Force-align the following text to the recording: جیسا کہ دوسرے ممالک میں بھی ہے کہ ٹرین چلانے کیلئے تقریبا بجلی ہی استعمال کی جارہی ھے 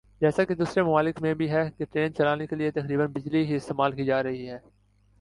جیسا 0.21 0.43
کہ 0.43 0.55
دوسرے 0.55 0.83
ممالک 0.83 1.21
میں 1.21 1.33
بھی 1.33 1.49
ہے 1.51 1.63
کہ 1.77 1.85
ٹرین 1.85 2.13
چلانے 2.13 2.47
کیلئے 2.47 2.71
تقریبا 2.71 3.05
بجلی 3.13 3.45
ہی 3.45 3.55
استعمال 3.55 3.91
کی 3.95 4.05
جارہی 4.05 4.49
ھے 4.49 4.57